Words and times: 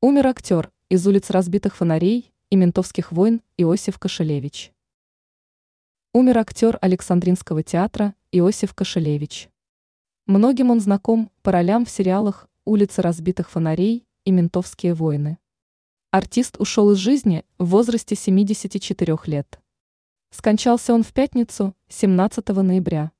Умер 0.00 0.28
актер 0.28 0.70
из 0.90 1.04
улиц 1.08 1.28
разбитых 1.30 1.74
фонарей 1.74 2.32
и 2.50 2.56
ментовских 2.56 3.10
войн 3.10 3.42
Иосиф 3.56 3.98
Кошелевич. 3.98 4.72
Умер 6.12 6.38
актер 6.38 6.78
Александринского 6.80 7.64
театра 7.64 8.14
Иосиф 8.30 8.74
Кошелевич. 8.74 9.48
Многим 10.26 10.70
он 10.70 10.78
знаком 10.78 11.32
по 11.42 11.50
ролям 11.50 11.84
в 11.84 11.90
сериалах 11.90 12.48
«Улицы 12.64 13.02
разбитых 13.02 13.50
фонарей» 13.50 14.06
и 14.24 14.30
«Ментовские 14.30 14.94
войны». 14.94 15.36
Артист 16.12 16.60
ушел 16.60 16.92
из 16.92 16.98
жизни 16.98 17.44
в 17.58 17.70
возрасте 17.70 18.14
74 18.14 19.18
лет. 19.24 19.60
Скончался 20.30 20.94
он 20.94 21.02
в 21.02 21.12
пятницу, 21.12 21.74
17 21.88 22.46
ноября. 22.50 23.10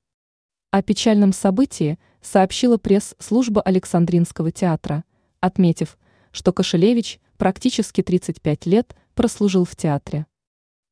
О 0.70 0.80
печальном 0.82 1.32
событии 1.32 1.98
сообщила 2.22 2.76
пресс-служба 2.76 3.62
Александринского 3.62 4.52
театра, 4.52 5.02
отметив, 5.40 5.98
что 6.32 6.52
Кошелевич 6.52 7.20
практически 7.36 8.02
35 8.02 8.66
лет 8.66 8.96
прослужил 9.14 9.64
в 9.64 9.76
театре. 9.76 10.26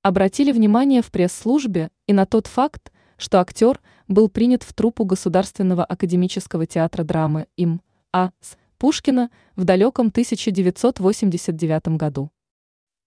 Обратили 0.03 0.53
внимание 0.53 1.03
в 1.03 1.11
пресс-службе 1.11 1.91
и 2.07 2.13
на 2.13 2.27
тот 2.27 2.47
факт, 2.47 2.93
что 3.17 3.41
актер 3.41 3.81
был 4.09 4.29
принят 4.29 4.63
в 4.63 4.73
труппу 4.73 5.05
Государственного 5.05 5.85
академического 5.85 6.67
театра 6.67 7.03
драмы 7.03 7.47
им 7.57 7.81
А. 8.13 8.31
С. 8.41 8.57
Пушкина 8.79 9.31
в 9.57 9.65
далеком 9.65 10.09
1989 10.09 11.97
году. 11.97 12.31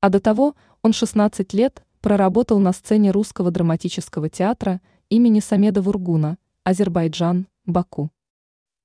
А 0.01 0.09
до 0.09 0.19
того 0.19 0.55
он 0.81 0.93
16 0.93 1.53
лет 1.53 1.83
проработал 2.01 2.59
на 2.59 2.73
сцене 2.73 3.11
Русского 3.11 3.51
драматического 3.51 4.29
театра 4.29 4.81
имени 5.09 5.39
Самеда 5.39 5.81
Вургуна, 5.81 6.37
Азербайджан, 6.63 7.47
Баку. 7.65 8.11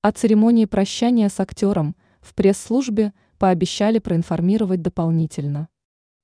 О 0.02 0.12
церемонии 0.12 0.66
прощания 0.66 1.28
с 1.28 1.40
актером 1.40 1.96
в 2.20 2.34
пресс-службе 2.34 3.12
пообещали 3.38 3.98
проинформировать 3.98 4.82
дополнительно. 4.82 5.68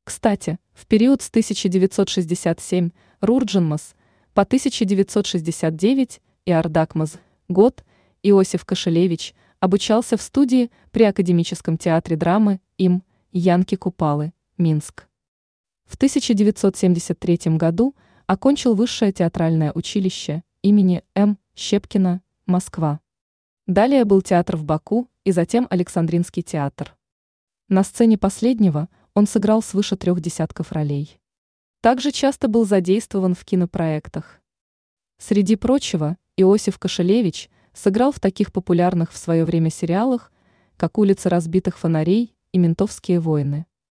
Кстати, 0.04 0.58
в 0.72 0.86
период 0.86 1.22
с 1.22 1.28
1967 1.28 2.90
Рурджинмас 3.20 3.94
по 4.34 4.42
1969 4.42 6.20
и 6.46 6.52
Ардакмаз 6.52 7.18
год 7.48 7.84
Иосиф 8.22 8.64
Кошелевич 8.64 9.34
обучался 9.60 10.16
в 10.16 10.22
студии 10.22 10.70
при 10.90 11.04
Академическом 11.04 11.76
театре 11.78 12.16
драмы 12.16 12.60
им 12.78 13.02
Янки 13.32 13.76
Купалы, 13.76 14.32
Минск. 14.58 15.06
В 15.84 15.96
1973 15.96 17.56
году 17.56 17.94
окончил 18.26 18.74
Высшее 18.74 19.12
театральное 19.12 19.72
училище 19.74 20.42
имени 20.62 21.02
М. 21.14 21.38
Щепкина, 21.54 22.22
Москва. 22.46 23.00
Далее 23.66 24.04
был 24.04 24.22
театр 24.22 24.56
в 24.56 24.64
Баку 24.64 25.08
и 25.24 25.32
затем 25.32 25.66
Александринский 25.70 26.42
театр. 26.42 26.96
На 27.72 27.84
сцене 27.84 28.18
последнего 28.18 28.88
он 29.14 29.28
сыграл 29.28 29.62
свыше 29.62 29.94
трех 29.94 30.20
десятков 30.20 30.72
ролей. 30.72 31.20
Также 31.80 32.10
часто 32.10 32.48
был 32.48 32.66
задействован 32.66 33.36
в 33.36 33.44
кинопроектах. 33.44 34.40
Среди 35.18 35.54
прочего, 35.54 36.16
Иосиф 36.36 36.80
Кошелевич 36.80 37.48
сыграл 37.72 38.10
в 38.10 38.18
таких 38.18 38.52
популярных 38.52 39.12
в 39.12 39.16
свое 39.16 39.44
время 39.44 39.70
сериалах, 39.70 40.32
как 40.76 40.98
«Улица 40.98 41.28
разбитых 41.30 41.78
фонарей» 41.78 42.34
и 42.50 42.58
«Ментовские 42.58 43.20
войны». 43.20 43.66